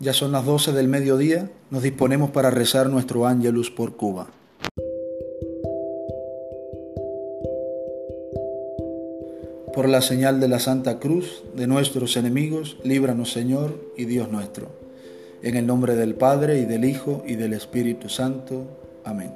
[0.00, 4.28] Ya son las 12 del mediodía, nos disponemos para rezar nuestro ángelus por Cuba.
[9.74, 14.68] Por la señal de la Santa Cruz de nuestros enemigos, líbranos Señor y Dios nuestro.
[15.42, 18.66] En el nombre del Padre y del Hijo y del Espíritu Santo.
[19.04, 19.32] Amén.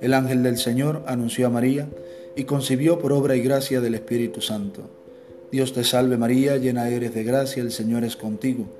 [0.00, 1.88] El ángel del Señor anunció a María
[2.34, 4.82] y concibió por obra y gracia del Espíritu Santo.
[5.52, 8.79] Dios te salve María, llena eres de gracia, el Señor es contigo.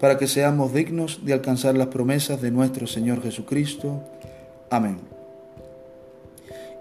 [0.00, 4.02] para que seamos dignos de alcanzar las promesas de nuestro Señor Jesucristo.
[4.70, 4.98] Amén.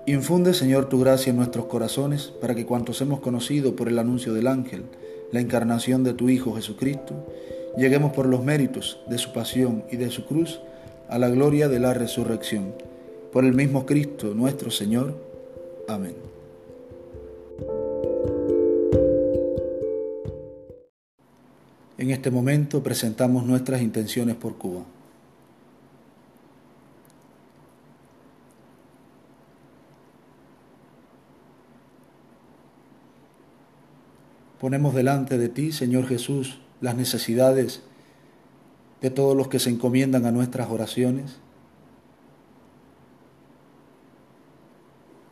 [0.05, 4.33] Infunde, Señor, tu gracia en nuestros corazones, para que cuantos hemos conocido por el anuncio
[4.33, 4.83] del ángel,
[5.31, 7.25] la encarnación de tu Hijo Jesucristo,
[7.77, 10.59] lleguemos por los méritos de su pasión y de su cruz
[11.09, 12.75] a la gloria de la resurrección.
[13.31, 15.15] Por el mismo Cristo nuestro Señor.
[15.87, 16.34] Amén.
[21.97, 24.83] En este momento presentamos nuestras intenciones por Cuba.
[34.59, 37.83] Ponemos delante de ti, Señor Jesús, las necesidades
[39.01, 41.37] de todos los que se encomiendan a nuestras oraciones,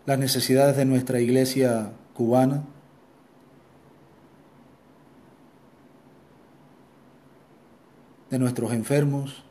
[0.05, 2.63] las necesidades de nuestra iglesia cubana,
[8.33, 9.43] de nuestros enfermos,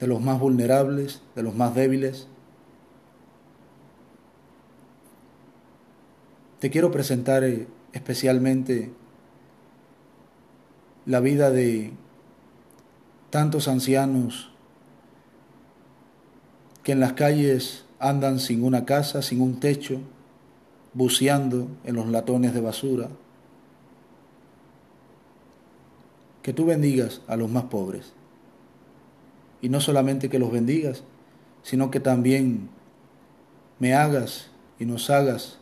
[0.00, 2.26] de los más vulnerables, de los más débiles.
[6.58, 8.90] Te quiero presentar eh, especialmente
[11.06, 11.92] la vida de
[13.30, 14.50] tantos ancianos
[16.82, 20.00] que en las calles andan sin una casa, sin un techo,
[20.94, 23.08] buceando en los latones de basura,
[26.44, 28.12] que tú bendigas a los más pobres.
[29.62, 31.02] Y no solamente que los bendigas,
[31.62, 32.68] sino que también
[33.78, 35.58] me hagas y nos hagas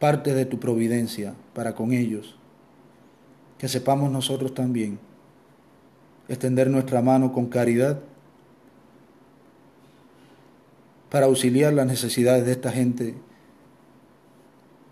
[0.00, 2.36] parte de tu providencia para con ellos.
[3.58, 4.98] Que sepamos nosotros también
[6.26, 8.00] extender nuestra mano con caridad
[11.10, 13.14] para auxiliar las necesidades de esta gente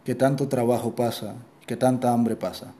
[0.04, 1.34] que tanto trabajo pasa,
[1.66, 2.74] que tanta hambre pasa.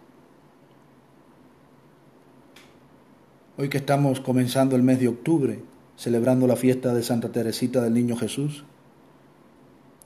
[3.60, 5.58] Hoy que estamos comenzando el mes de octubre,
[5.94, 8.64] celebrando la fiesta de Santa Teresita del Niño Jesús,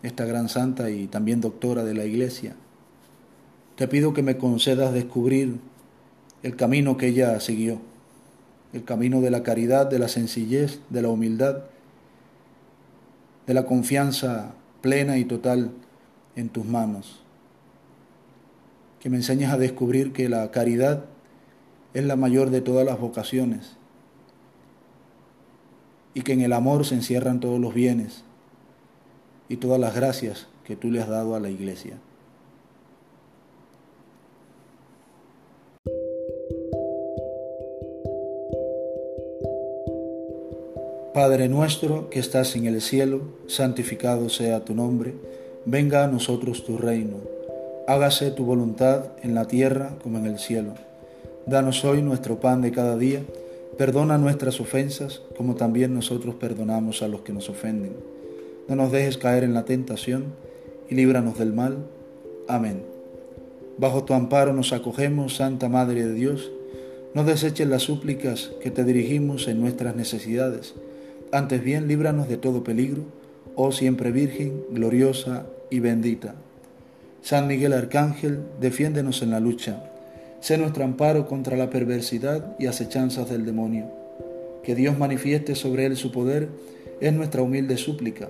[0.02, 2.56] esta gran santa y también doctora de la Iglesia,
[3.76, 5.60] te pido que me concedas descubrir
[6.42, 7.80] el camino que ella siguió,
[8.72, 11.58] el camino de la caridad, de la sencillez, de la humildad,
[13.46, 15.70] de la confianza plena y total
[16.34, 17.22] en tus manos.
[18.98, 21.04] Que me enseñes a descubrir que la caridad
[21.94, 23.76] es la mayor de todas las vocaciones
[26.12, 28.24] y que en el amor se encierran todos los bienes
[29.48, 31.98] y todas las gracias que tú le has dado a la iglesia.
[41.12, 45.14] Padre nuestro que estás en el cielo, santificado sea tu nombre,
[45.64, 47.18] venga a nosotros tu reino,
[47.86, 50.74] hágase tu voluntad en la tierra como en el cielo.
[51.46, 53.22] Danos hoy nuestro pan de cada día.
[53.76, 57.94] Perdona nuestras ofensas, como también nosotros perdonamos a los que nos ofenden.
[58.66, 60.32] No nos dejes caer en la tentación
[60.88, 61.84] y líbranos del mal.
[62.48, 62.82] Amén.
[63.76, 66.50] Bajo tu amparo nos acogemos, Santa Madre de Dios.
[67.12, 70.74] No deseches las súplicas que te dirigimos en nuestras necesidades.
[71.30, 73.02] Antes bien, líbranos de todo peligro,
[73.54, 76.36] oh siempre Virgen, gloriosa y bendita.
[77.20, 79.90] San Miguel Arcángel, defiéndenos en la lucha
[80.44, 83.86] Sé nuestro amparo contra la perversidad y acechanzas del demonio.
[84.62, 86.50] Que Dios manifieste sobre él su poder
[87.00, 88.28] es nuestra humilde súplica.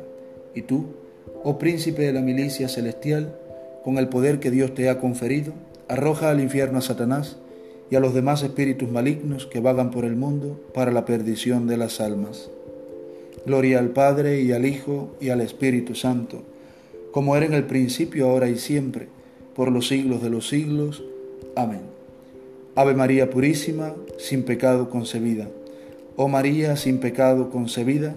[0.55, 0.94] Y tú,
[1.43, 3.34] oh príncipe de la milicia celestial,
[3.82, 5.55] con el poder que Dios te ha conferido,
[5.88, 7.37] arroja al infierno a Satanás
[7.90, 11.78] y a los demás espíritus malignos que vagan por el mundo para la perdición de
[11.78, 12.49] las almas.
[13.44, 16.44] Gloria al Padre y al Hijo y al Espíritu Santo,
[17.11, 19.08] como era en el principio, ahora y siempre,
[19.56, 21.02] por los siglos de los siglos.
[21.56, 22.04] Amén.
[22.76, 25.49] Ave María Purísima, sin pecado concebida.
[26.17, 28.15] Oh María, sin pecado concebida,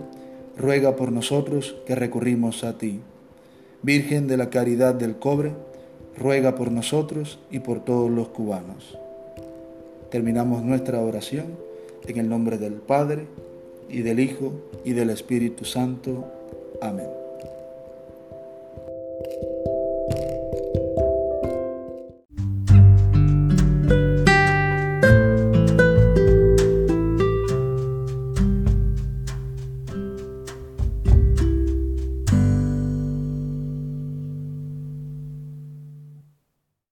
[0.57, 2.99] ruega por nosotros que recurrimos a ti.
[3.83, 5.53] Virgen de la Caridad del Cobre,
[6.17, 8.97] ruega por nosotros y por todos los cubanos.
[10.09, 11.45] Terminamos nuestra oración
[12.07, 13.27] en el nombre del Padre,
[13.89, 16.25] y del Hijo, y del Espíritu Santo.
[16.81, 17.07] Amén.